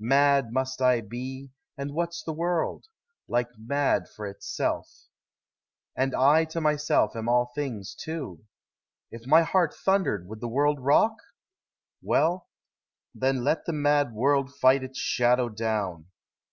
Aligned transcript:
Mad 0.00 0.52
must 0.52 0.80
1 0.80 1.06
be, 1.06 1.50
and 1.78 1.94
what 1.94 2.12
's 2.12 2.24
the 2.24 2.32
world? 2.32 2.86
Like 3.28 3.56
mad 3.56 4.08
For 4.08 4.26
itself. 4.26 4.90
And 5.94 6.12
I 6.12 6.44
to 6.46 6.60
myself 6.60 7.14
am 7.14 7.28
all 7.28 7.52
things, 7.54 7.94
too. 7.94 8.42
If 9.12 9.28
my 9.28 9.42
heart 9.42 9.72
thundered 9.72 10.26
would 10.26 10.40
the 10.40 10.48
world 10.48 10.80
rock? 10.80 11.14
Well, 12.02 12.48
Then 13.14 13.44
let 13.44 13.64
the 13.66 13.72
mad 13.72 14.12
world 14.12 14.52
fight 14.52 14.82
its 14.82 14.98
shadow 14.98 15.48
down. 15.48 16.06